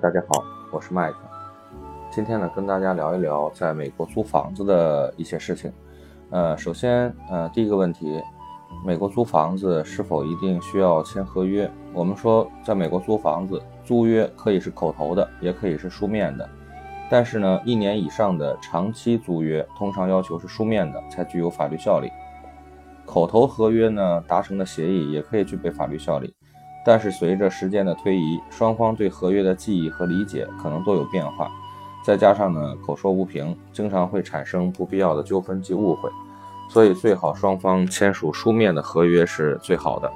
[0.00, 1.18] 大家好，我是麦克。
[2.08, 5.72] 今天呢，跟大家聊一聊在美国租房子的一些事情。
[6.30, 8.22] 呃，首先，呃，第一个问题，
[8.86, 11.68] 美国租房子是否一定需要签合约？
[11.92, 16.48] 我们说，在美国租房子，租约可以是口头的，也可以是书面的。
[17.10, 22.08] 但是呢，一年以上的长期租约，通常要求是书面的，才具有法律效力。
[23.04, 26.32] 口头合约呢，达成的协议也可以具备法律效力。
[26.84, 31.50] 但是随着时间的推移，双方对合约的记忆和理解可能都有变化，
[32.02, 36.08] 再加上呢口说无凭，经常会产生不必要的纠纷及误会，
[36.70, 40.10] 所以最好双方签署书面的合约是最好的。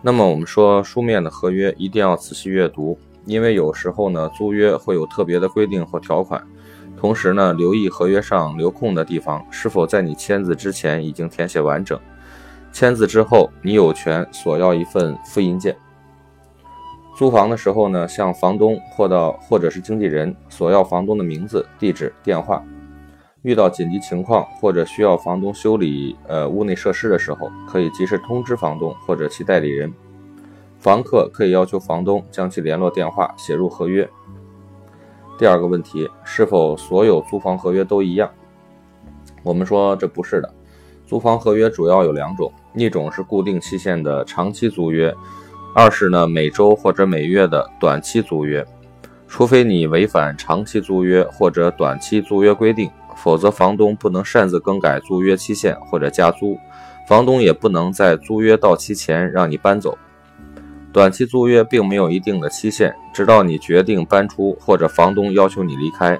[0.00, 6.42] 那么我们说书面的合约一定要仔细阅读，因为有时候呢租约会有特别的规定或条款，
[6.96, 11.98] 同时呢留意合约上留空的地方是否在你签字之前已经填写完整。
[12.74, 15.76] 签字之后，你有权索要一份复印件。
[17.16, 22.60] 租房的时候呢，向房东或到或者是经纪人索要房东的名字、地址、电话。
[23.42, 29.94] 遇到紧急情况或者需要房东修理呃屋内设施的时候，可以及时通知房东或者其代理人。
[30.80, 34.10] 房客可以要求房东将其联络电话写入合约。
[35.38, 38.28] 第二个问题，是否所有租房合约都一样？
[39.44, 40.52] 我们说这不是的。
[41.06, 42.52] 租房合约主要有两种。
[42.74, 45.14] 一种是固定期限的长期租约，
[45.74, 48.64] 二是呢每周或者每月的短期租约。
[49.26, 56.56] 除非你违反长期租约或者短期租约规定，否则房东不能擅自更改租约期限或者加租，
[57.08, 59.98] 房东也不能在租约到期前让你搬走。
[60.92, 66.16] 短期租约并没有一定的期限，直到你决定搬出或者房东要求你离开。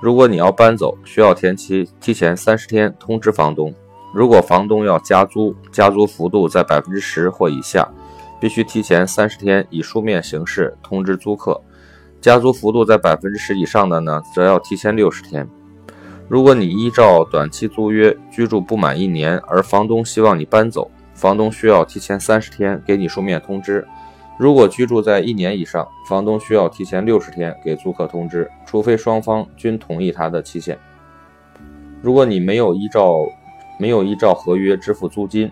[0.00, 3.74] 如果你要搬走，需要提前提前三十天通知房东。
[4.16, 7.86] 如果房东要加租，加租幅度在百分之十或以下，
[8.40, 11.60] 必须提前三十天以书面形式通知租客；
[12.18, 15.46] 加租幅度在百分之十以上的呢，则要提前六十天。
[16.28, 23.84] 如果你依照短期租约居住不满一年，而房东希望你搬走，房东需要提前三十天给你书面通知；
[24.38, 30.78] 如果居住在一年以上，房东需要提前六十天给租客通知，除非双方均同意他的期限。
[32.00, 33.18] 如果你没有依照
[33.78, 35.50] 没有依照合约支付租金，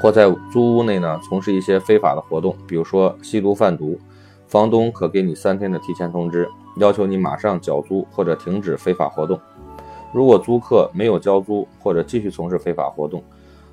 [0.00, 3.98] 或在租屋内呢从事一些非法的活动，比如说吸毒贩毒，
[4.46, 9.40] 房东可给你三天的提前通知，要求你马上缴租或者停止非法活动。
[10.12, 13.22] 如果租客没有交租或者继续从事非法活动，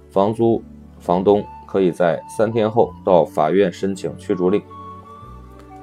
[0.10, 0.62] 房租
[1.00, 4.62] 房东可以在三天后到法院申请驱逐令。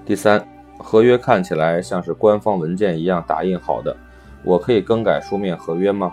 [0.04, 0.46] 第三，
[0.78, 3.96] 合约看起来像是官方文件一样打印好的，
[4.44, 6.12] 我可以更改书面合约吗？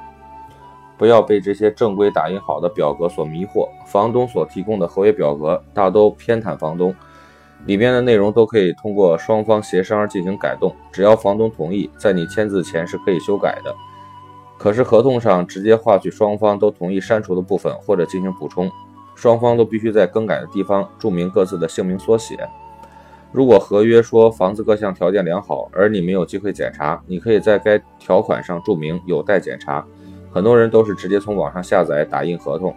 [0.97, 3.69] 不要被这些正规打印好的表格所迷惑。
[3.85, 6.93] 房东所提供的合约表格大都偏袒房东，
[7.65, 13.75] 里面的内容都可以通过双方协商进行改动，只要房东同意，在你签字前是可以修改的。
[14.57, 18.71] 可是合同上直接划去双方都同意删除的部分，或者进行补充，
[19.13, 22.37] 双方都必须在更改的地方注明各自的姓名缩写。
[23.31, 29.85] 如果合约说房子各项条件良好，而你没有机会检查，你可以在该条款上注明有待检查。
[30.37, 32.71] 很多人都是直接从网上下载打印合同，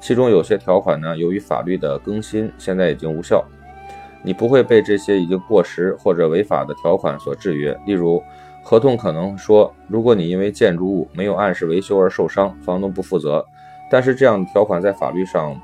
[0.00, 3.44] 其中有些条款呢，由于法律的更新，现在已经无效。
[4.24, 7.72] 你不会被这些已经过时或者违法的条款所制约。
[7.86, 8.20] 例如，
[8.64, 13.46] 合同可能说，如果你因为建筑物没有按时维修而受伤，房东不负责。
[13.88, 15.56] 但是这样的条款在法律上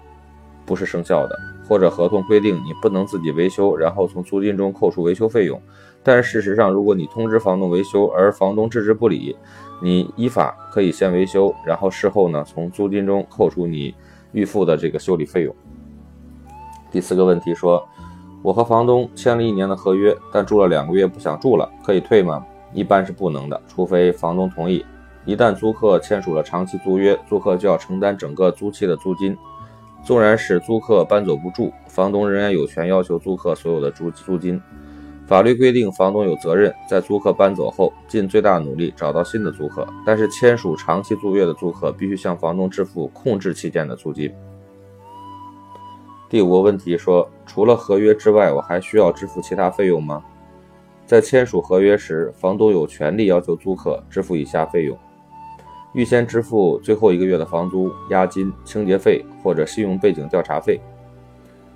[0.64, 1.36] 不是生效的。
[1.70, 5.62] 或者合同规定你不能自己维修，然后从租金中扣除维修费用。
[6.02, 9.36] 但事实上，如果你通知房东维修，而房东置之不理，
[9.80, 13.94] 你依法可以先维修，然后事后呢从租金中扣除你
[14.32, 15.54] 预付的这个修理费用。
[16.90, 17.86] 第四个问题说，
[18.42, 22.44] 我和房东签了一年的合约，但住了两个月不想住了，可以退吗？
[22.74, 24.84] 一般是不能的，除非房东同意。
[25.24, 29.38] 一旦租客签署了长期租约，租客就要承担整个租期的租金。
[30.02, 34.60] 纵然使租客搬走不住，房东仍然有权要求租客所有的租租金。
[35.26, 44.32] 法律规定，房东有责任在租客搬走后尽最大努力找到新的租客，但是签署长期租约的租客必须向房东支付控制期间的租金。
[46.28, 50.24] 第五个问题说，除了合约之外，我还需要支付其他费用吗？
[51.06, 54.98] 在签署合约时，房东有权利要求租客支付以下费用：
[55.92, 60.80] 预先支付最后一个月的房租、押金、清洁费或者信用背景调查费。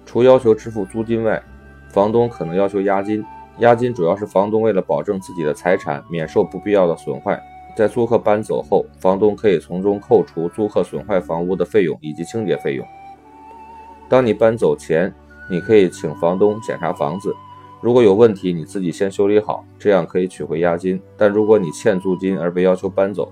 [0.06, 1.43] 除要求支付租金外，
[1.90, 3.25] 房东可能要求押金。
[3.58, 7.40] 押金主要是房东为了保证自己的财产免受不必要的损坏，
[7.76, 12.84] 在租客搬走后，房东可以从中扣除租客损坏房屋的费用以及清洁费用。
[14.08, 15.14] 当你搬走前，
[15.49, 17.32] 你可以请房东检查房子，
[17.81, 21.00] 如果有问题，你自己先修理好，这样可以取回押金。
[21.16, 23.31] 但如果你欠租金而被要求搬走，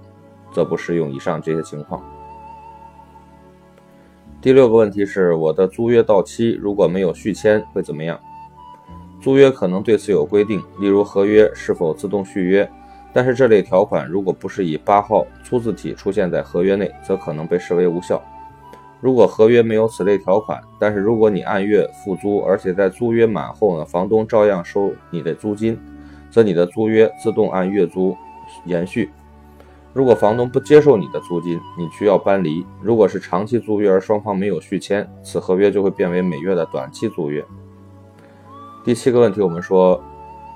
[0.52, 2.02] 则不适用以上这些情况。
[4.40, 8.18] 第六个问题是，我的租约到期如果没有续签会怎么样？
[9.20, 12.68] 租约可能对此有规定，例如合约是否自动续约。
[13.12, 18.20] 但是这类条款如果不是以八号粗字体出现在合约内，则可能被视为无效。
[19.00, 25.78] 如果合约没有此类条款，但是如果你按月付租，而且在租约满后呢，房东照样收你的租金，
[26.30, 28.16] 则你的租约自动按月租
[28.64, 29.10] 延续。
[29.94, 32.64] 如果房东不接受你的租金，你需要搬离。
[32.80, 37.44] 如果是长期租约而双方没有续签，此合约就会变为每月的短期租约。
[38.84, 40.02] 第七个问题，我们说，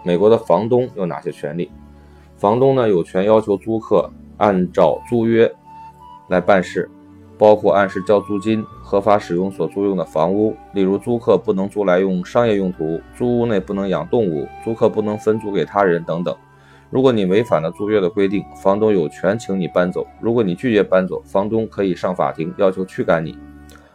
[0.02, 1.70] 美国的房东有哪些权利？
[2.36, 5.54] 房东呢有权要求租客按照租约
[6.28, 6.90] 来办事。
[7.38, 16.34] 包括按时交租金、合法使用所租用的房屋，例如租客不能租来用商业用途，租屋内不能养动物，租客不能分租给他人等等。
[16.90, 20.06] 如果你违反了租约的规定，房东有权请你搬走。
[20.20, 23.36] 如果你拒绝搬走，房东可以上法庭要求驱赶你。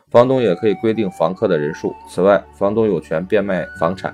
[0.09, 1.95] 房东也可以规定房客的人数。
[2.09, 4.13] 此外，房东有权变卖房产。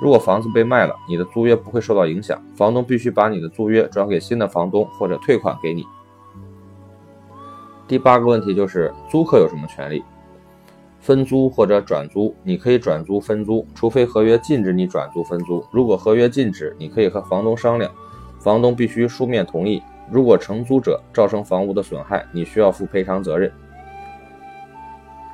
[0.00, 2.40] 如果房子被卖了，你的租约不会受到影响。
[2.54, 5.82] 房东必须把你的租约转给新的房东或者退款给你。
[7.88, 10.04] 第八个问题就是租客有什么权利？
[11.00, 15.64] 分租或者转租，你可以转租分租，除非合约禁止你转租分租。
[15.72, 17.90] 如果合约禁止，你可以和房东商量，
[18.48, 19.82] 房东必须书面同意。
[20.10, 23.52] 如果承租者造成房屋的损害，你需要负赔偿责任。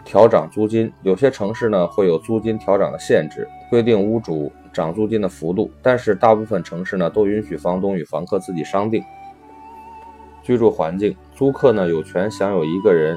[0.05, 9.01] 调涨租金，有些城市呢会有租金调涨的限制，规定屋主涨租金的幅度，但是大部分城市呢都允许房东与房客自己商定。
[10.43, 13.17] 居住环境，租客呢有权享有一个人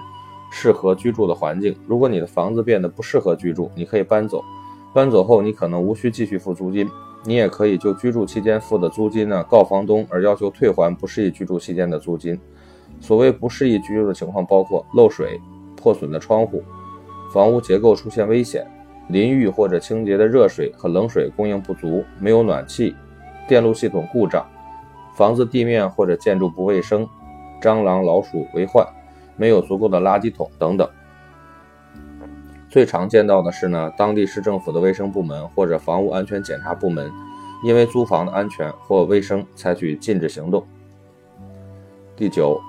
[0.52, 1.76] 适合居住的环境。
[1.88, 4.44] 如果你的房子变得不适合居住，你可以搬走。
[4.94, 6.88] 搬走后，你可能无需继续付租金。
[7.28, 12.40] 你也可以就居住期间付的租金呢告房东，而要求退还不适宜居住期间的租金。
[13.02, 15.38] 所谓不适宜居住的情况包括漏水、
[15.76, 16.64] 破损的窗户、
[17.34, 18.66] 房屋结构出现危险、
[19.10, 22.96] 淋浴或者清洁的热水和冷水供应不足、没有暖气、
[23.46, 24.46] 电路系统故障、
[25.18, 27.06] 房子地面或者建筑不卫生。
[27.62, 28.88] 蟑螂、老鼠为患，
[29.36, 30.88] 没有足够的垃圾桶等等。
[32.78, 37.12] 最常见到的是呢，当地市政府的卫生部门或者房屋安全检查部门，
[37.64, 40.64] 因为租房的安全或卫生采取禁止行动。
[42.16, 42.62] 第九，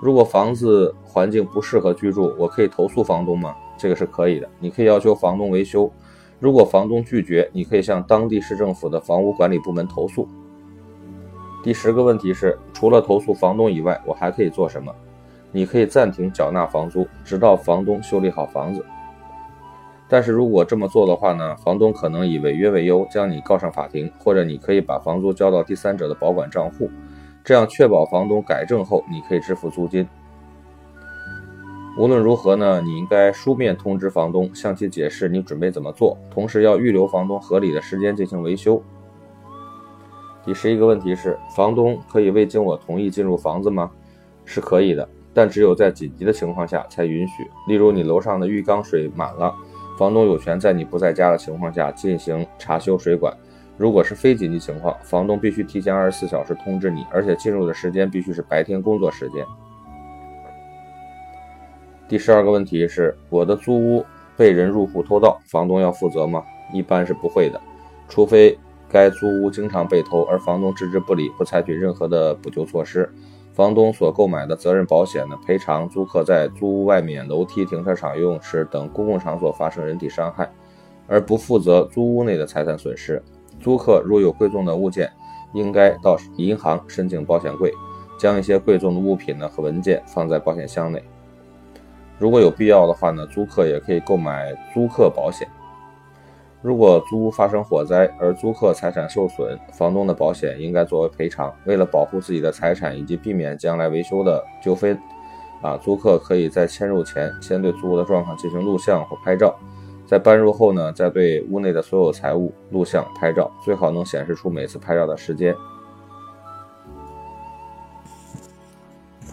[0.00, 3.54] 如果房子环境不适合居住，我可以投诉房东吗？
[3.76, 5.92] 这个是可以的，你可以要求房东维修。
[6.40, 10.26] 如果房东拒绝，你可以向当地市政府的房屋管理部门投诉。
[11.62, 14.90] 第十个问题是，除了投诉房东以外，我还可以做什么？
[15.52, 18.82] 你可以暂停缴纳房租，直到房东修理好房子。
[20.08, 26.90] 但是如果这么做的话呢，房东可能以违约为由将你告上法庭，或者你可以把房租交到第三者的保管账户，
[27.42, 30.06] 这样确保房东改正后你可以支付租金。
[31.96, 38.82] 无论如何呢，你应该书面通知房东，向其解释你准备怎么做，同时要预留房东合理的时间进行维修。
[40.44, 43.90] 第十一个问题是，房东可以未经我同意进入房子吗？
[44.44, 47.48] 是可以的，但只有在紧急的情况下才允许。
[47.66, 49.54] 例如，你楼上的浴缸水满了，
[49.98, 53.32] 房东有权在你不在家的情况下进行查修水管。
[53.76, 59.44] 如果是非紧急情况，房东必须提前二十四小时通知你，而且进入的时间必须是白天工作时间。
[62.08, 64.04] 第十二个问题是，我的租屋
[64.36, 66.44] 被人入户偷盗，房东要负责吗？
[66.72, 67.60] 一般是不会的，
[68.08, 68.58] 除非。
[68.86, 73.10] 该租屋经常被偷，而房东置之不理，不采取任何的补救措施。
[73.54, 80.50] 房东所购买的责任保险呢，赔偿租客在租屋外面楼梯、停车场、游泳池等公共场所发生人体伤害，
[81.06, 83.22] 而不负责租屋内的财产损失。
[83.60, 85.08] 租客如有贵重的物件，
[85.52, 87.72] 应该到银行申请保险柜，
[88.18, 91.00] 将一些贵重的物品呢和文件放在保险箱内。
[92.18, 95.48] 如果有必要的话呢，租客也可以购买租客保险。
[96.64, 101.54] 如果租屋发生火灾而租客财产受损，房东的保险应该作为赔偿。
[101.66, 104.98] 为了保护自己的财产以及避免将来维修的纠纷，
[105.60, 109.54] 啊，租客可以在迁入前先对租屋的状况进行录像或拍照，
[110.06, 115.54] 在搬入后呢，再对屋内的所有财物录像拍照，最好能显示出每次拍照的时间。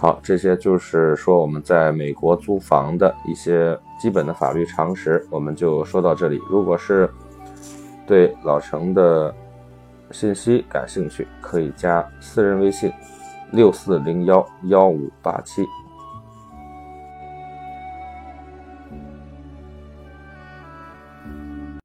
[0.02, 6.42] 好，这些就是说我们在美国租房的一些基本的法律常识，我们就说到这里。
[6.50, 7.08] 如果是
[8.08, 9.32] 对老程的
[10.10, 12.92] 信息感兴趣，可以加私人微信
[13.52, 15.68] 六四零幺幺五八七。